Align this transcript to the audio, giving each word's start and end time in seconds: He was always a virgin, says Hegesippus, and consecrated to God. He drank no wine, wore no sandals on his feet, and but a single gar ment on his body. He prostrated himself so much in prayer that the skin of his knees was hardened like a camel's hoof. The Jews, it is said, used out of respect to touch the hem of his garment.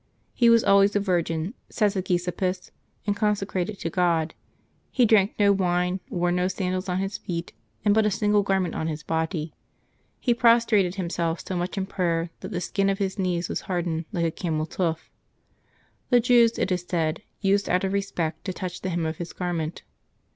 He 0.33 0.49
was 0.49 0.63
always 0.63 0.95
a 0.95 0.99
virgin, 0.99 1.53
says 1.69 1.93
Hegesippus, 1.93 2.71
and 3.05 3.15
consecrated 3.15 3.79
to 3.81 3.91
God. 3.91 4.33
He 4.89 5.05
drank 5.05 5.35
no 5.37 5.51
wine, 5.53 5.99
wore 6.09 6.31
no 6.31 6.47
sandals 6.47 6.89
on 6.89 6.97
his 6.97 7.19
feet, 7.19 7.53
and 7.85 7.93
but 7.93 8.07
a 8.07 8.09
single 8.09 8.41
gar 8.41 8.59
ment 8.59 8.73
on 8.73 8.87
his 8.87 9.03
body. 9.03 9.53
He 10.19 10.33
prostrated 10.33 10.95
himself 10.95 11.43
so 11.45 11.55
much 11.55 11.77
in 11.77 11.85
prayer 11.85 12.31
that 12.39 12.49
the 12.49 12.61
skin 12.61 12.89
of 12.89 12.97
his 12.97 13.19
knees 13.19 13.47
was 13.47 13.61
hardened 13.69 14.05
like 14.11 14.25
a 14.25 14.31
camel's 14.31 14.73
hoof. 14.75 15.07
The 16.09 16.19
Jews, 16.19 16.57
it 16.57 16.71
is 16.71 16.81
said, 16.89 17.21
used 17.39 17.69
out 17.69 17.83
of 17.83 17.93
respect 17.93 18.43
to 18.45 18.53
touch 18.53 18.81
the 18.81 18.89
hem 18.89 19.05
of 19.05 19.17
his 19.17 19.33
garment. 19.33 19.83